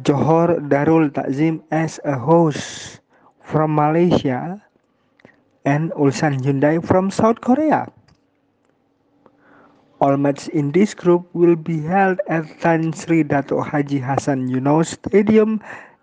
Johor 0.00 0.56
Darul 0.72 1.12
Takzim 1.12 1.60
as 1.68 2.00
a 2.08 2.16
host 2.16 3.04
from 3.44 3.76
Malaysia, 3.76 4.56
and 5.68 5.92
Ulsan 5.92 6.40
Hyundai 6.40 6.80
from 6.80 7.10
South 7.10 7.40
Korea. 7.44 7.86
All 10.00 10.16
matches 10.16 10.48
in 10.48 10.72
this 10.72 10.94
group 10.94 11.28
will 11.36 11.54
be 11.54 11.78
held 11.84 12.18
at 12.26 12.48
Tan 12.58 12.90
Sri 12.96 13.22
Dato 13.22 13.60
Haji 13.60 14.00
Hasan 14.00 14.48
Yunos 14.48 14.98
Stadium 14.98 15.60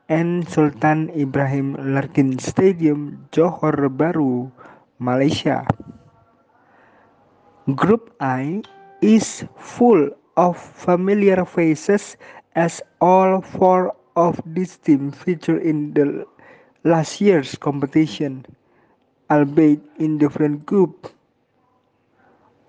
and 0.08 0.48
Sultan 0.48 1.10
Ibrahim 1.12 1.76
Larkin 1.76 2.40
Stadium, 2.40 3.28
Johor 3.34 3.90
Bahru, 3.92 4.52
Malaysia. 5.00 5.68
Group 7.76 8.16
I 8.22 8.64
is 9.02 9.44
full 9.58 10.10
of 10.38 10.56
familiar 10.56 11.44
faces 11.44 12.16
as 12.60 12.84
all 13.00 13.40
four 13.40 13.96
of 14.20 14.36
these 14.44 14.76
teams 14.76 15.16
featured 15.16 15.64
in 15.64 15.94
the 15.96 16.28
last 16.84 17.22
year's 17.24 17.56
competition, 17.56 18.44
albeit 19.32 19.80
in 19.98 20.18
different 20.18 20.66
groups. 20.66 21.16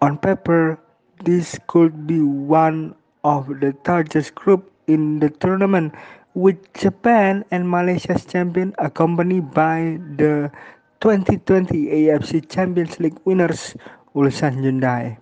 On 0.00 0.16
paper, 0.16 0.78
this 1.24 1.58
could 1.66 2.06
be 2.06 2.22
one 2.22 2.94
of 3.24 3.48
the 3.58 3.74
largest 3.86 4.36
groups 4.36 4.70
in 4.86 5.18
the 5.18 5.28
tournament, 5.42 5.92
with 6.34 6.56
Japan 6.78 7.44
and 7.50 7.68
Malaysia's 7.68 8.24
champion 8.24 8.72
accompanied 8.78 9.50
by 9.50 9.98
the 10.14 10.52
2020 11.00 11.90
AFC 11.90 12.48
Champions 12.48 13.00
League 13.00 13.18
winners 13.24 13.74
Ulsan 14.14 14.62
Hyundai 14.62 15.18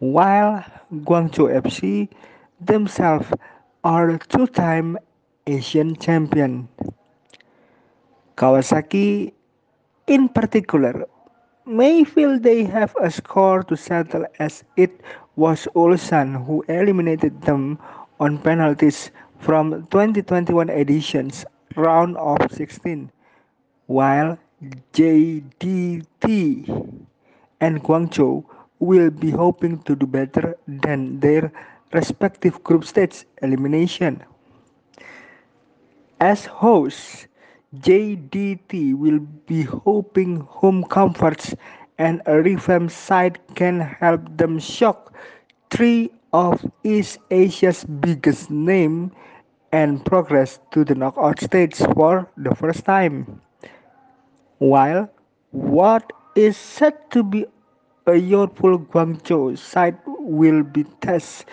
while 0.00 0.64
Guangzhou 1.06 1.46
FC 1.62 2.08
themselves 2.60 3.30
are 3.84 4.16
two-time 4.16 4.98
Asian 5.46 5.94
champion. 5.96 6.66
Kawasaki, 8.36 9.32
in 10.06 10.28
particular, 10.28 11.06
may 11.66 12.02
feel 12.04 12.38
they 12.38 12.64
have 12.64 12.94
a 13.00 13.10
score 13.10 13.62
to 13.64 13.76
settle 13.76 14.24
as 14.38 14.64
it 14.76 15.02
was 15.36 15.68
Ulsan 15.76 16.44
who 16.46 16.64
eliminated 16.68 17.42
them 17.42 17.78
on 18.20 18.38
penalties 18.38 19.10
from 19.38 19.86
2021 19.90 20.70
edition's 20.70 21.44
round 21.76 22.16
of 22.16 22.38
16, 22.50 23.10
while 23.86 24.38
JDT 24.94 26.68
and 27.60 27.82
Guangzhou 27.82 28.44
will 28.78 29.10
be 29.10 29.30
hoping 29.30 29.78
to 29.82 29.94
do 29.94 30.06
better 30.06 30.56
than 30.66 31.20
their 31.20 31.52
respective 31.94 32.62
group 32.64 32.84
stage 32.84 33.24
elimination. 33.42 34.22
As 36.20 36.44
hosts, 36.46 37.26
JDT 37.76 38.94
will 38.96 39.20
be 39.46 39.62
hoping 39.62 40.40
home 40.40 40.84
comforts 40.84 41.54
and 41.98 42.20
a 42.26 42.40
revamped 42.42 42.92
side 42.92 43.38
can 43.54 43.80
help 43.80 44.22
them 44.36 44.58
shock 44.58 45.14
three 45.70 46.10
of 46.32 46.64
East 46.82 47.18
Asia's 47.30 47.84
biggest 47.84 48.50
name 48.50 49.12
and 49.72 50.04
progress 50.04 50.58
to 50.72 50.84
the 50.84 50.94
knockout 50.94 51.40
stage 51.40 51.76
for 51.94 52.28
the 52.36 52.54
first 52.54 52.84
time. 52.84 53.40
While 54.58 55.10
what 55.50 56.12
is 56.34 56.56
said 56.56 57.10
to 57.10 57.22
be 57.22 57.46
a 58.06 58.16
youthful 58.16 58.78
Guangzhou 58.78 59.58
side 59.58 59.96
will 60.06 60.62
be 60.62 60.84
tasked 61.00 61.48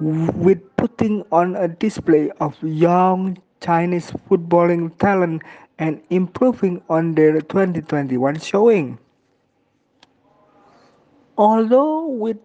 with 0.00 0.60
putting 0.76 1.24
on 1.30 1.56
a 1.56 1.68
display 1.68 2.30
of 2.40 2.60
young 2.62 3.38
Chinese 3.60 4.10
footballing 4.28 4.96
talent 4.98 5.42
and 5.78 6.00
improving 6.10 6.82
on 6.88 7.14
their 7.14 7.40
2021 7.40 8.38
showing. 8.38 8.98
Although 11.36 12.06
with 12.06 12.38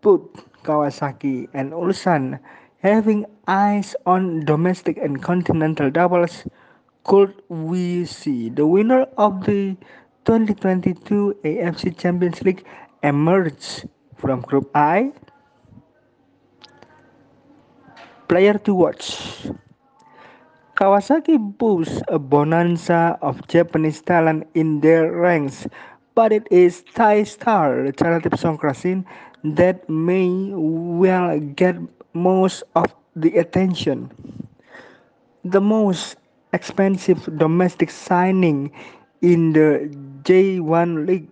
both 0.00 0.28
Kawasaki 0.62 1.48
and 1.54 1.72
Ulsan 1.72 2.38
having 2.78 3.26
eyes 3.46 3.96
on 4.04 4.44
domestic 4.44 4.98
and 4.98 5.22
continental 5.22 5.90
doubles, 5.90 6.44
could 7.04 7.32
we 7.48 8.04
see 8.04 8.50
the 8.50 8.66
winner 8.66 9.06
of 9.16 9.44
the 9.46 9.76
2022 10.26 11.38
AFC 11.44 11.96
Champions 11.96 12.42
League 12.42 12.66
emerge 13.02 13.86
from 14.16 14.40
Group 14.40 14.70
I. 14.74 15.12
Player 18.28 18.58
to 18.66 18.74
watch 18.74 19.46
Kawasaki 20.76 21.38
boasts 21.38 22.02
a 22.08 22.18
bonanza 22.18 23.16
of 23.22 23.46
Japanese 23.48 24.02
talent 24.02 24.46
in 24.54 24.80
their 24.80 25.12
ranks, 25.12 25.66
but 26.14 26.32
it 26.32 26.46
is 26.50 26.82
Thai 26.94 27.22
star 27.22 27.86
Charlatip 27.96 28.34
Songkrasin 28.34 29.04
that 29.56 29.88
may 29.88 30.50
well 30.52 31.38
get 31.54 31.76
most 32.14 32.64
of 32.74 32.92
the 33.14 33.38
attention. 33.38 34.10
The 35.44 35.60
most 35.60 36.16
expensive 36.52 37.24
domestic 37.38 37.90
signing 37.90 38.72
in 39.22 39.52
the 39.52 39.88
J1 40.24 41.06
League 41.06 41.30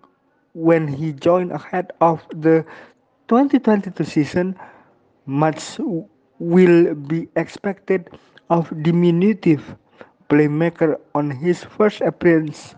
when 0.55 0.87
he 0.89 1.13
joined 1.13 1.51
ahead 1.51 1.93
of 2.01 2.23
the 2.31 2.65
2022 3.29 4.05
season. 4.05 4.55
Much 5.27 5.79
will 6.39 6.95
be 6.95 7.29
expected 7.37 8.11
of 8.51 8.71
diminutive 8.83 9.77
playmaker 10.29 10.99
on 11.15 11.31
his 11.31 11.65
first 11.65 12.01
appearance 12.01 12.75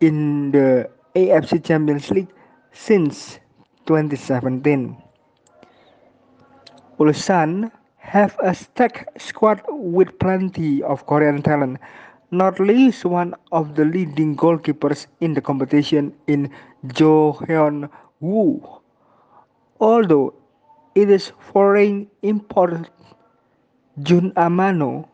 in 0.00 0.50
the 0.52 0.88
AFC 1.14 1.64
Champions 1.64 2.10
League 2.10 2.32
since 2.72 3.38
2017. 3.86 4.96
Ulsan 6.98 7.70
have 7.98 8.36
a 8.42 8.54
stacked 8.54 9.20
squad 9.20 9.60
with 9.68 10.18
plenty 10.18 10.82
of 10.82 11.06
Korean 11.06 11.42
talent 11.42 11.78
not 12.34 12.58
least 12.58 13.04
one 13.04 13.34
of 13.52 13.74
the 13.76 13.84
leading 13.84 14.36
goalkeepers 14.36 15.06
in 15.20 15.34
the 15.34 15.40
competition 15.40 16.12
in 16.26 16.50
Jo 16.88 17.36
Hyun 17.40 17.88
Woo. 18.20 18.60
Although 19.80 20.34
it 20.94 21.10
is 21.10 21.32
foreign 21.38 22.08
import 22.22 22.90
Jun 24.02 24.32
Amano, 24.32 25.08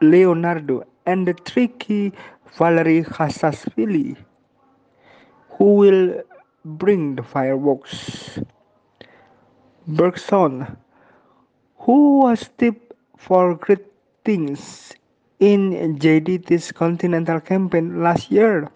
Leonardo, 0.00 0.84
and 1.06 1.26
the 1.26 1.34
tricky 1.34 2.12
Valery 2.58 3.02
Qazaishvili, 3.04 4.16
who 5.50 5.74
will 5.76 6.22
bring 6.64 7.16
the 7.16 7.22
fireworks. 7.22 8.38
Bergson, 9.86 10.76
who 11.78 12.20
was 12.20 12.48
tipped 12.58 12.92
for 13.16 13.54
great 13.56 13.84
things 14.24 14.92
in 15.40 15.72
JDT's 15.98 16.72
continental 16.72 17.40
campaign 17.40 18.02
last 18.02 18.30
year, 18.30 18.70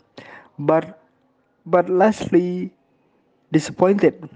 but 0.59 1.01
but 1.67 1.89
lastly 1.89 2.73
disappointed, 3.53 4.29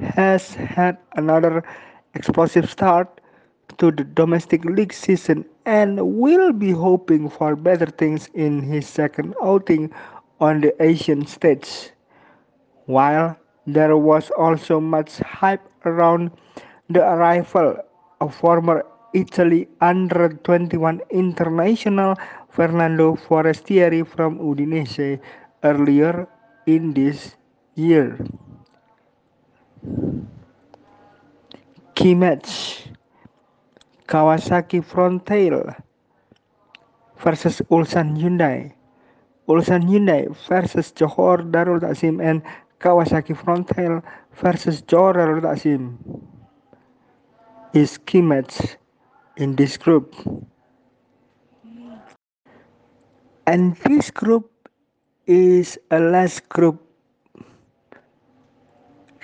has 0.00 0.54
had 0.54 0.98
another 1.16 1.62
explosive 2.14 2.70
start 2.70 3.20
to 3.78 3.90
the 3.90 4.04
domestic 4.04 4.64
league 4.64 4.92
season 4.92 5.44
and 5.64 5.98
will 6.18 6.52
be 6.52 6.70
hoping 6.70 7.28
for 7.28 7.56
better 7.56 7.86
things 7.86 8.28
in 8.34 8.62
his 8.62 8.86
second 8.86 9.34
outing 9.42 9.92
on 10.40 10.60
the 10.60 10.74
Asian 10.82 11.26
stage. 11.26 11.90
While 12.86 13.36
there 13.66 13.96
was 13.96 14.30
also 14.30 14.80
much 14.80 15.18
hype 15.18 15.62
around 15.84 16.30
the 16.88 17.02
arrival 17.02 17.76
of 18.20 18.34
former 18.34 18.84
Italy 19.14 19.68
under 19.80 20.28
21 20.28 21.00
international 21.10 22.16
Fernando 22.50 23.16
Forestieri 23.16 24.02
from 24.02 24.38
Udinese 24.38 25.20
earlier 25.62 26.28
in 26.66 26.92
this 26.92 27.36
year. 27.74 28.18
Match 32.14 32.88
Kawasaki 34.06 34.84
Frontale 34.84 35.82
versus 37.16 37.62
Ulsan 37.70 38.16
Hyundai. 38.16 38.72
Ulsan 39.48 39.88
Hyundai 39.88 40.28
versus 40.48 40.92
Johor 40.92 41.50
Darul 41.50 41.80
Taksim 41.80 42.20
and 42.22 42.42
Kawasaki 42.80 43.34
Frontale 43.34 44.02
versus 44.32 44.82
Johor 44.82 45.14
Darul 45.14 45.40
Taksim 45.40 45.96
is 47.72 47.98
key 47.98 48.22
in 49.36 49.56
this 49.56 49.76
group. 49.76 50.14
And 53.46 53.76
this 53.76 54.10
group 54.10 54.50
is 55.26 55.78
a 55.90 55.98
last 55.98 56.48
group, 56.48 56.80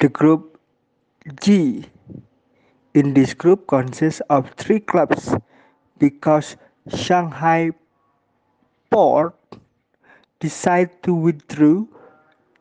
the 0.01 0.09
group 0.09 0.59
G. 1.43 1.85
In 2.95 3.13
this 3.15 3.35
group 3.35 3.67
consists 3.69 4.21
of 4.31 4.51
three 4.57 4.81
clubs 4.81 5.35
because 5.99 6.57
Shanghai 6.97 7.71
Port 8.91 9.37
decided 10.41 11.03
to 11.03 11.15
withdraw 11.15 11.85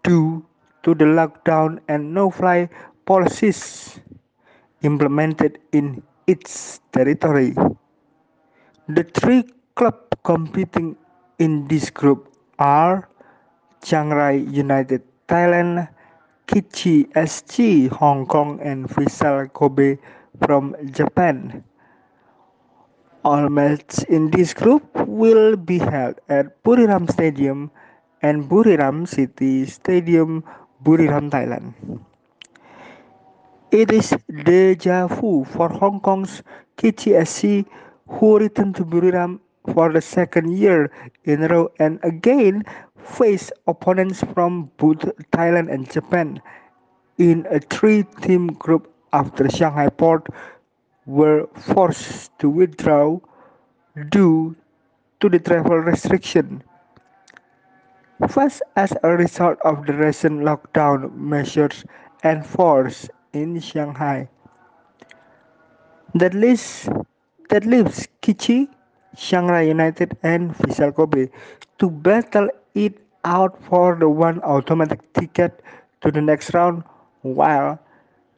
due 0.04 0.46
to 0.84 0.94
the 0.94 1.06
lockdown 1.06 1.80
and 1.88 2.14
no-fly 2.14 2.70
policies 3.06 4.00
implemented 4.84 5.60
in 5.72 6.04
its 6.28 6.82
territory. 6.92 7.56
The 8.88 9.04
three 9.04 9.46
clubs 9.76 10.12
competing 10.24 10.98
in 11.40 11.68
this 11.70 11.90
group 11.90 12.36
are 12.60 13.08
Chiang 13.82 14.10
Rai 14.10 14.40
United 14.44 15.02
Thailand, 15.28 15.88
Kichi 16.50 17.06
SG 17.14 17.90
Hong 17.94 18.26
Kong 18.26 18.58
and 18.60 18.90
Vissel 18.90 19.54
Kobe 19.54 20.00
from 20.42 20.74
Japan. 20.90 21.64
All 23.24 23.50
matches 23.50 24.02
in 24.10 24.32
this 24.32 24.56
group 24.56 24.82
will 25.06 25.56
be 25.56 25.78
held 25.78 26.18
at 26.28 26.64
Buriram 26.64 27.06
Stadium 27.06 27.70
and 28.24 28.50
Buriram 28.50 29.08
City 29.08 29.68
Stadium, 29.68 30.44
Buriram, 30.84 31.30
Thailand. 31.30 31.78
It 33.70 33.92
is 33.92 34.18
deja 34.26 35.06
vu 35.06 35.46
for 35.46 35.70
Hong 35.70 36.00
Kong's 36.00 36.42
KTSC 36.78 37.68
who 38.08 38.40
returned 38.40 38.74
to 38.78 38.84
Buriram 38.84 39.40
for 39.74 39.92
the 39.92 40.02
second 40.02 40.58
year 40.58 40.92
in 41.26 41.44
a 41.44 41.48
row 41.48 41.70
and 41.80 42.00
again 42.04 42.64
face 42.98 43.52
opponents 43.68 44.24
from 44.34 44.72
both 44.78 45.00
Thailand 45.32 45.72
and 45.72 45.90
Japan 45.90 46.42
in 47.18 47.46
a 47.52 47.60
three-team 47.60 48.48
group 48.54 48.92
after 49.14 49.50
Shanghai 49.50 49.90
Port 49.90 50.28
were 51.06 51.48
forced 51.56 52.38
to 52.40 52.50
withdraw 52.50 53.20
due 54.10 54.56
to 55.20 55.30
the 55.30 55.40
travel 55.40 55.78
restriction. 55.78 56.64
First, 58.28 58.62
as 58.76 58.94
a 59.04 59.10
result 59.10 59.58
of 59.64 59.86
the 59.86 59.94
recent 59.94 60.42
lockdown 60.42 61.16
measures 61.16 61.84
enforced 62.24 63.10
in 63.34 63.60
Shanghai. 63.60 64.30
That 66.16 66.34
leaves, 66.34 66.90
that 67.50 67.66
leaves 67.66 68.08
Kitchee, 68.22 68.70
Chiang 69.16 69.48
Rai 69.48 69.68
United, 69.68 70.18
and 70.24 70.56
Vissel 70.56 70.94
Kobe 70.96 71.30
to 71.80 71.90
battle 71.90 72.50
it 72.76 72.98
out 73.26 73.62
for 73.64 73.96
the 73.96 74.10
one 74.10 74.42
automatic 74.42 75.02
ticket 75.14 75.62
to 76.02 76.12
the 76.12 76.22
next 76.22 76.54
round, 76.54 76.84
while 77.22 77.80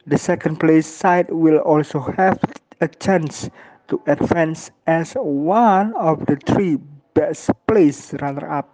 the 0.06 0.18
second 0.18 0.58
place 0.58 0.86
side 0.86 1.30
will 1.30 1.58
also 1.58 2.00
have 2.00 2.40
a 2.80 2.88
chance 2.88 3.48
to 3.88 4.00
advance 4.06 4.70
as 4.86 5.12
one 5.14 5.94
of 5.94 6.26
the 6.26 6.36
three 6.36 6.78
best 7.14 7.50
placed 7.66 8.14
runner-up. 8.20 8.68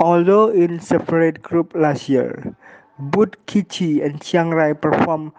Although 0.00 0.48
in 0.48 0.80
separate 0.80 1.42
group 1.42 1.72
last 1.74 2.08
year, 2.08 2.56
both 2.98 3.34
Kitchee 3.46 4.02
and 4.02 4.20
Chiang 4.20 4.50
Rai 4.50 4.74
performed 4.74 5.32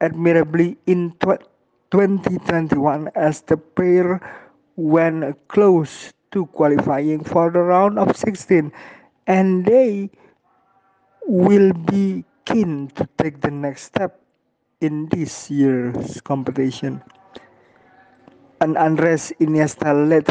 admirably 0.00 0.76
in 0.86 1.12
2021 1.90 3.10
as 3.14 3.42
the 3.42 3.56
pair 3.56 4.20
went 4.76 5.36
close 5.48 6.12
to 6.30 6.46
qualifying 6.46 7.22
for 7.24 7.50
the 7.50 7.58
round 7.60 7.98
of 7.98 8.16
16 8.16 8.72
and 9.26 9.64
they 9.66 10.10
will 11.26 11.72
be 11.72 12.24
keen 12.44 12.88
to 12.94 13.06
take 13.18 13.40
the 13.40 13.50
next 13.50 13.82
step 13.84 14.20
in 14.80 15.08
this 15.10 15.50
year's 15.50 16.20
competition. 16.22 17.02
An 18.60 18.76
Andres 18.76 19.32
Iniesta-led 19.40 20.26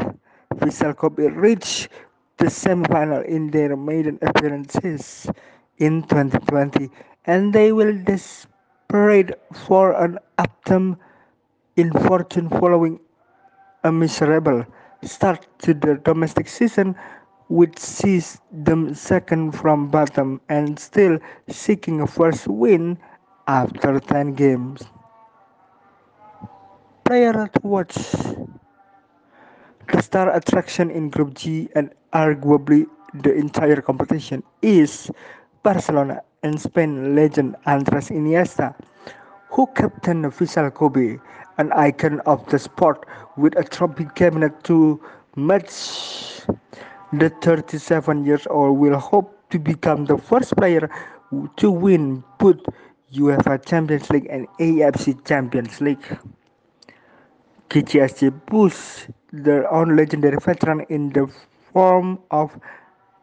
Vissel 0.55 0.95
Kobe 0.95 1.27
reached 1.27 1.89
the 2.37 2.45
semifinal 2.45 3.23
in 3.25 3.51
their 3.51 3.75
maiden 3.75 4.17
appearances 4.21 5.27
in 5.77 6.03
2020 6.03 6.89
and 7.25 7.53
they 7.53 7.71
will 7.71 7.93
desperate 8.03 9.39
for 9.67 9.93
an 10.01 10.19
upturn 10.37 10.97
in 11.79 11.91
fortune 12.07 12.49
following 12.49 12.99
a 13.85 13.91
miserable 13.91 14.65
start 15.01 15.47
to 15.59 15.73
the 15.73 15.95
domestic 16.03 16.47
season 16.49 16.93
which 17.47 17.79
sees 17.79 18.41
them 18.51 18.93
second 18.93 19.53
from 19.53 19.87
bottom 19.87 20.41
and 20.49 20.77
still 20.77 21.17
seeking 21.47 22.01
a 22.01 22.07
first 22.07 22.47
win 22.47 22.97
after 23.47 23.97
10 23.99 24.33
games. 24.35 24.83
Player 27.05 27.47
to 27.47 27.59
watch 27.63 27.95
the 29.87 30.01
star 30.01 30.35
attraction 30.35 30.91
in 30.91 31.09
Group 31.09 31.33
G 31.33 31.69
and 31.75 31.91
arguably 32.13 32.85
the 33.13 33.33
entire 33.33 33.81
competition 33.81 34.43
is 34.61 35.09
Barcelona 35.63 36.21
and 36.43 36.59
Spain 36.59 37.15
legend 37.15 37.55
Andres 37.65 38.09
Iniesta, 38.09 38.75
who 39.49 39.65
captained 39.73 40.25
Vissel 40.25 40.71
Kobe, 40.73 41.17
an 41.59 41.71
icon 41.73 42.21
of 42.25 42.45
the 42.49 42.57
sport 42.57 43.05
with 43.37 43.55
a 43.57 43.63
trophy 43.63 44.07
cabinet 44.15 44.63
to 44.63 44.99
match. 45.35 46.41
The 47.11 47.29
37 47.41 48.25
years 48.25 48.47
old 48.49 48.79
will 48.79 48.97
hope 48.97 49.35
to 49.49 49.59
become 49.59 50.05
the 50.05 50.17
first 50.17 50.55
player 50.55 50.89
to 51.57 51.71
win 51.71 52.23
both 52.37 52.61
UEFA 53.13 53.65
Champions 53.65 54.09
League 54.09 54.27
and 54.29 54.47
AFC 54.59 55.25
Champions 55.27 55.81
League. 55.81 56.17
KCSG 57.69 58.45
boosts 58.45 59.07
their 59.31 59.71
own 59.71 59.95
legendary 59.95 60.37
veteran 60.37 60.81
in 60.89 61.09
the 61.09 61.27
form 61.73 62.19
of 62.31 62.57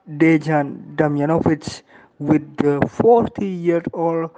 Dejan 0.08 0.94
Damjanovic 0.96 1.82
with 2.18 2.56
the 2.58 2.78
40-year-old 2.80 4.30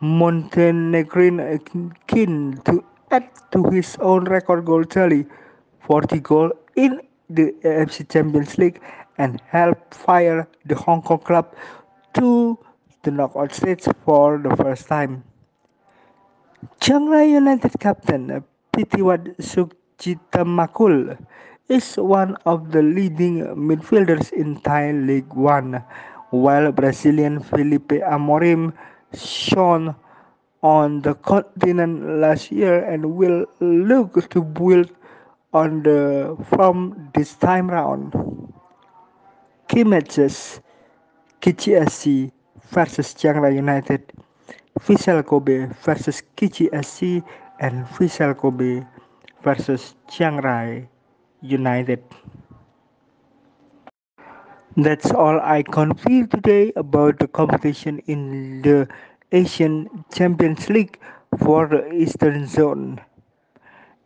Montenegrin 0.00 1.60
keen 2.06 2.60
to 2.64 2.84
add 3.12 3.28
to 3.52 3.62
his 3.70 3.96
own 4.00 4.24
record 4.24 4.64
goal 4.64 4.84
tally 4.84 5.26
40 5.86 6.20
goals 6.20 6.52
in 6.76 7.00
the 7.28 7.52
AFC 7.64 8.08
Champions 8.10 8.56
League 8.58 8.80
and 9.18 9.40
helped 9.46 9.94
fire 9.94 10.48
the 10.66 10.74
Hong 10.74 11.02
Kong 11.02 11.18
club 11.18 11.54
to 12.14 12.58
the 13.02 13.10
knockout 13.10 13.52
stage 13.52 13.84
for 14.04 14.38
the 14.38 14.56
first 14.56 14.86
time. 14.88 15.22
Chiang 16.80 17.08
Rai 17.08 17.32
United 17.32 17.72
captain 17.80 18.44
Pitiwad 18.72 19.36
Suchitamakul 19.36 21.18
is 21.68 21.96
one 21.96 22.36
of 22.46 22.70
the 22.72 22.82
leading 22.82 23.44
midfielders 23.56 24.32
in 24.32 24.60
Thai 24.60 24.92
League 24.92 25.32
One, 25.34 25.82
while 26.30 26.72
Brazilian 26.72 27.40
Felipe 27.40 28.00
Amorim 28.06 28.72
shone 29.14 29.94
on 30.62 31.02
the 31.02 31.14
continent 31.14 32.20
last 32.20 32.52
year 32.52 32.84
and 32.84 33.16
will 33.16 33.46
look 33.60 34.30
to 34.30 34.42
build 34.42 34.90
on 35.52 35.82
the 35.82 36.36
from 36.48 37.10
this 37.14 37.34
time 37.34 37.70
round. 37.70 38.14
Key 39.68 39.84
matches 39.84 40.60
KGSC 41.40 42.30
versus 42.70 43.14
Chiang 43.14 43.40
Rai 43.40 43.56
United, 43.56 44.12
Vissel 44.80 45.24
Kobe 45.26 45.66
versus 45.82 46.22
KGSC, 46.36 47.22
and 47.60 47.84
Vissel 47.86 48.36
Kobe 48.36 48.86
versus 49.42 49.94
Chiang 50.08 50.38
Rai 50.38 50.88
United. 51.42 52.02
That's 54.76 55.10
all 55.10 55.38
I 55.40 55.62
can 55.62 55.94
feel 55.94 56.26
today 56.26 56.72
about 56.76 57.18
the 57.18 57.28
competition 57.28 57.98
in 58.06 58.62
the 58.62 58.88
Asian 59.32 60.04
Champions 60.14 60.68
League 60.68 60.98
for 61.38 61.66
the 61.66 61.90
Eastern 61.92 62.46
Zone. 62.46 63.00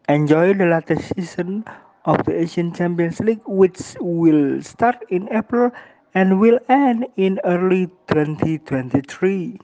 Enjoy 0.09 0.55
the 0.55 0.67
latest 0.67 1.13
season 1.15 1.65
of 2.05 2.25
the 2.25 2.41
Asian 2.41 2.73
Champions 2.73 3.19
League, 3.19 3.43
which 3.47 3.97
will 4.01 4.63
start 4.63 5.05
in 5.11 5.29
April 5.33 5.73
and 6.15 6.41
will 6.41 6.61
end 6.69 7.07
in 7.17 7.41
early 7.45 7.89
2023. 8.07 9.59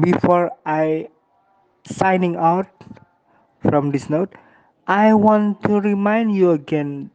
Before 0.00 0.50
I 0.64 1.08
signing 1.84 2.36
out 2.36 2.68
from 3.60 3.90
this 3.90 4.08
note, 4.08 4.34
I 4.86 5.12
want 5.12 5.62
to 5.64 5.80
remind 5.80 6.34
you 6.34 6.52
again 6.52 7.10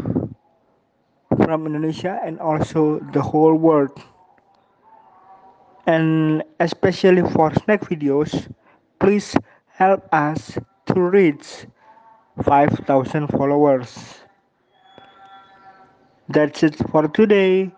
from 1.44 1.66
Indonesia 1.66 2.20
and 2.24 2.38
also 2.40 2.98
the 3.12 3.22
whole 3.22 3.54
world. 3.54 3.92
And 5.86 6.42
especially 6.60 7.22
for 7.32 7.52
snack 7.54 7.82
videos, 7.82 8.50
please 8.98 9.34
help 9.66 10.06
us 10.12 10.58
to 10.86 11.00
reach 11.00 11.66
5000 12.42 13.28
followers. 13.28 14.20
That's 16.28 16.62
it 16.62 16.76
for 16.90 17.08
today. 17.08 17.72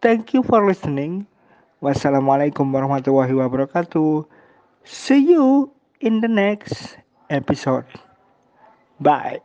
Thank 0.00 0.32
you 0.32 0.42
for 0.42 0.64
listening. 0.64 1.28
Wassalamualaikum 1.84 2.64
warahmatullahi 2.72 3.32
wabarakatuh. 3.36 4.24
See 4.84 5.32
you 5.36 5.72
in 6.00 6.20
the 6.24 6.28
next 6.28 6.96
episode. 7.28 7.88
Bye. 9.00 9.40